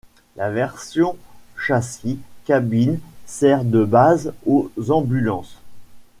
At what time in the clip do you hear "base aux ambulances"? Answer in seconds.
3.85-5.59